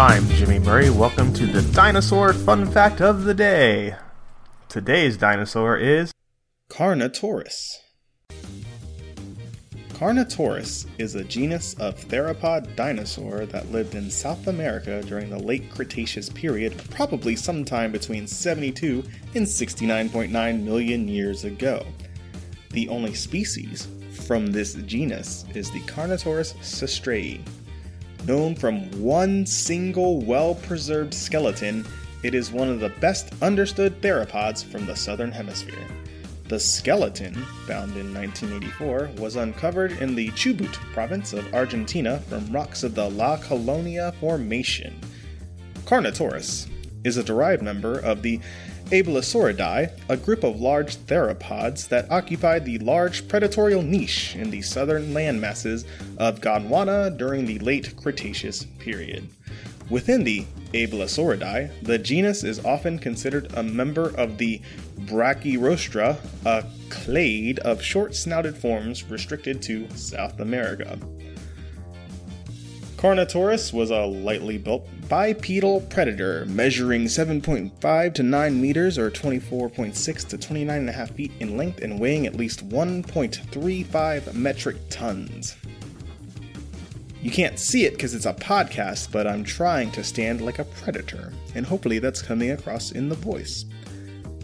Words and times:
I'm 0.00 0.26
Jimmy 0.30 0.58
Murray. 0.58 0.88
Welcome 0.88 1.30
to 1.34 1.44
the 1.44 1.60
Dinosaur 1.74 2.32
Fun 2.32 2.64
Fact 2.70 3.02
of 3.02 3.24
the 3.24 3.34
Day. 3.34 3.96
Today's 4.70 5.18
dinosaur 5.18 5.76
is 5.76 6.10
Carnotaurus. 6.70 7.74
Carnotaurus 9.92 10.86
is 10.96 11.16
a 11.16 11.24
genus 11.24 11.74
of 11.74 11.96
theropod 11.96 12.74
dinosaur 12.76 13.44
that 13.44 13.70
lived 13.72 13.94
in 13.94 14.10
South 14.10 14.46
America 14.46 15.02
during 15.02 15.28
the 15.28 15.38
late 15.38 15.70
Cretaceous 15.70 16.30
period, 16.30 16.82
probably 16.88 17.36
sometime 17.36 17.92
between 17.92 18.26
72 18.26 19.04
and 19.34 19.46
69.9 19.46 20.62
million 20.62 21.08
years 21.08 21.44
ago. 21.44 21.84
The 22.70 22.88
only 22.88 23.12
species 23.12 23.86
from 24.26 24.46
this 24.46 24.72
genus 24.86 25.44
is 25.54 25.70
the 25.70 25.80
Carnotaurus 25.80 26.54
sastrei. 26.62 27.42
Known 28.26 28.54
from 28.54 28.90
one 29.00 29.46
single 29.46 30.20
well 30.20 30.54
preserved 30.54 31.14
skeleton, 31.14 31.86
it 32.22 32.34
is 32.34 32.52
one 32.52 32.68
of 32.68 32.80
the 32.80 32.90
best 33.00 33.32
understood 33.40 34.00
theropods 34.02 34.64
from 34.64 34.86
the 34.86 34.94
southern 34.94 35.32
hemisphere. 35.32 35.86
The 36.48 36.60
skeleton, 36.60 37.34
found 37.66 37.96
in 37.96 38.12
1984, 38.12 39.10
was 39.16 39.36
uncovered 39.36 39.92
in 39.92 40.14
the 40.14 40.30
Chubut 40.30 40.72
province 40.92 41.32
of 41.32 41.54
Argentina 41.54 42.18
from 42.28 42.52
rocks 42.52 42.82
of 42.82 42.94
the 42.94 43.08
La 43.08 43.36
Colonia 43.36 44.12
Formation. 44.20 45.00
Carnotaurus 45.86 46.68
is 47.04 47.16
a 47.16 47.24
derived 47.24 47.62
member 47.62 47.98
of 48.00 48.22
the 48.22 48.40
Abelisauridae, 48.90 49.92
a 50.08 50.16
group 50.16 50.42
of 50.42 50.60
large 50.60 50.96
theropods 50.96 51.86
that 51.88 52.10
occupied 52.10 52.64
the 52.64 52.78
large 52.80 53.28
predatorial 53.28 53.84
niche 53.84 54.34
in 54.34 54.50
the 54.50 54.62
southern 54.62 55.14
landmasses 55.14 55.84
of 56.18 56.40
Gondwana 56.40 57.16
during 57.16 57.46
the 57.46 57.60
late 57.60 57.94
Cretaceous 57.96 58.64
period. 58.80 59.28
Within 59.88 60.24
the 60.24 60.44
Abelisauridae, 60.72 61.70
the 61.82 61.98
genus 61.98 62.42
is 62.42 62.64
often 62.64 62.98
considered 62.98 63.52
a 63.54 63.62
member 63.62 64.08
of 64.16 64.38
the 64.38 64.60
Brachyrostra, 65.00 66.16
a 66.44 66.64
clade 66.88 67.60
of 67.60 67.80
short 67.80 68.16
snouted 68.16 68.56
forms 68.56 69.04
restricted 69.04 69.62
to 69.62 69.88
South 69.96 70.40
America. 70.40 70.98
Carnotaurus 73.00 73.72
was 73.72 73.90
a 73.90 74.04
lightly 74.04 74.58
built 74.58 74.86
bipedal 75.08 75.80
predator 75.88 76.44
measuring 76.44 77.06
7.5 77.06 78.12
to 78.12 78.22
9 78.22 78.60
meters 78.60 78.98
or 78.98 79.10
24.6 79.10 80.28
to 80.28 80.36
29.5 80.36 81.10
feet 81.14 81.32
in 81.40 81.56
length 81.56 81.80
and 81.80 81.98
weighing 81.98 82.26
at 82.26 82.36
least 82.36 82.68
1.35 82.68 84.34
metric 84.34 84.76
tons. 84.90 85.56
You 87.22 87.30
can't 87.30 87.58
see 87.58 87.86
it 87.86 87.92
because 87.92 88.14
it's 88.14 88.26
a 88.26 88.34
podcast, 88.34 89.10
but 89.10 89.26
I'm 89.26 89.44
trying 89.44 89.90
to 89.92 90.04
stand 90.04 90.42
like 90.42 90.58
a 90.58 90.64
predator, 90.64 91.32
and 91.54 91.64
hopefully 91.64 92.00
that's 92.00 92.20
coming 92.20 92.50
across 92.50 92.92
in 92.92 93.08
the 93.08 93.14
voice. 93.14 93.64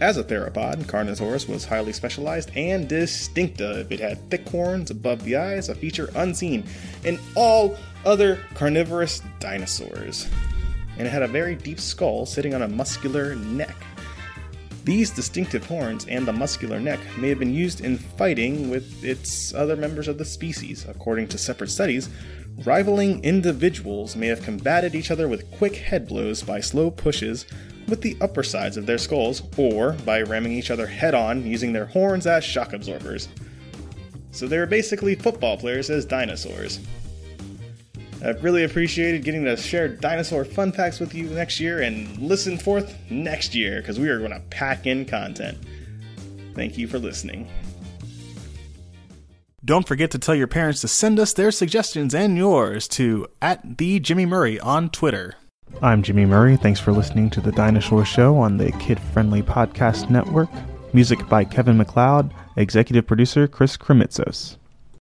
As 0.00 0.16
a 0.16 0.22
theropod, 0.22 0.84
Carnotaurus 0.86 1.48
was 1.48 1.64
highly 1.64 1.92
specialized 1.92 2.52
and 2.54 2.88
distinctive. 2.88 3.90
It 3.90 3.98
had 3.98 4.30
thick 4.30 4.48
horns 4.48 4.92
above 4.92 5.24
the 5.24 5.34
eyes, 5.36 5.68
a 5.68 5.74
feature 5.74 6.08
unseen 6.14 6.64
in 7.04 7.18
all 7.34 7.76
other 8.08 8.40
carnivorous 8.54 9.22
dinosaurs. 9.38 10.26
And 10.96 11.06
it 11.06 11.10
had 11.10 11.22
a 11.22 11.28
very 11.28 11.54
deep 11.54 11.78
skull 11.78 12.26
sitting 12.26 12.54
on 12.54 12.62
a 12.62 12.68
muscular 12.68 13.36
neck. 13.36 13.76
These 14.84 15.10
distinctive 15.10 15.66
horns 15.66 16.06
and 16.06 16.26
the 16.26 16.32
muscular 16.32 16.80
neck 16.80 16.98
may 17.18 17.28
have 17.28 17.38
been 17.38 17.52
used 17.52 17.82
in 17.82 17.98
fighting 17.98 18.70
with 18.70 19.04
its 19.04 19.52
other 19.52 19.76
members 19.76 20.08
of 20.08 20.16
the 20.16 20.24
species. 20.24 20.86
According 20.88 21.28
to 21.28 21.38
separate 21.38 21.70
studies, 21.70 22.08
rivaling 22.64 23.22
individuals 23.22 24.16
may 24.16 24.28
have 24.28 24.42
combated 24.42 24.94
each 24.94 25.10
other 25.10 25.28
with 25.28 25.50
quick 25.52 25.76
head 25.76 26.08
blows 26.08 26.42
by 26.42 26.60
slow 26.60 26.90
pushes 26.90 27.44
with 27.86 28.00
the 28.00 28.16
upper 28.22 28.42
sides 28.42 28.76
of 28.76 28.86
their 28.86 28.98
skulls, 28.98 29.42
or 29.56 29.92
by 30.04 30.22
ramming 30.22 30.52
each 30.52 30.70
other 30.70 30.86
head 30.86 31.14
on 31.14 31.46
using 31.46 31.72
their 31.72 31.86
horns 31.86 32.26
as 32.26 32.44
shock 32.44 32.72
absorbers. 32.72 33.28
So 34.30 34.46
they 34.46 34.58
were 34.58 34.66
basically 34.66 35.14
football 35.14 35.56
players 35.56 35.90
as 35.90 36.04
dinosaurs. 36.04 36.80
I've 38.24 38.42
really 38.42 38.64
appreciated 38.64 39.22
getting 39.24 39.44
to 39.44 39.56
share 39.56 39.88
dinosaur 39.88 40.44
fun 40.44 40.72
facts 40.72 40.98
with 40.98 41.14
you 41.14 41.24
next 41.30 41.60
year 41.60 41.82
and 41.82 42.18
listen 42.18 42.58
forth 42.58 42.96
next 43.10 43.54
year 43.54 43.80
because 43.80 44.00
we 44.00 44.08
are 44.08 44.18
going 44.18 44.32
to 44.32 44.40
pack 44.50 44.86
in 44.86 45.04
content. 45.04 45.58
Thank 46.54 46.76
you 46.76 46.88
for 46.88 46.98
listening. 46.98 47.48
Don't 49.64 49.86
forget 49.86 50.10
to 50.12 50.18
tell 50.18 50.34
your 50.34 50.46
parents 50.46 50.80
to 50.80 50.88
send 50.88 51.20
us 51.20 51.32
their 51.32 51.50
suggestions 51.50 52.14
and 52.14 52.36
yours 52.36 52.88
to 52.88 53.26
at 53.40 53.78
the 53.78 54.00
Jimmy 54.00 54.26
Murray 54.26 54.58
on 54.58 54.88
Twitter. 54.90 55.34
I'm 55.82 56.02
Jimmy 56.02 56.24
Murray. 56.24 56.56
Thanks 56.56 56.80
for 56.80 56.92
listening 56.92 57.30
to 57.30 57.40
the 57.40 57.52
Dinosaur 57.52 58.04
Show 58.04 58.36
on 58.38 58.56
the 58.56 58.72
Kid 58.72 58.98
Friendly 58.98 59.42
Podcast 59.42 60.10
Network. 60.10 60.48
Music 60.94 61.28
by 61.28 61.44
Kevin 61.44 61.76
MacLeod, 61.76 62.32
executive 62.56 63.06
producer 63.06 63.46
Chris 63.46 63.76
Krimitsos. 63.76 64.56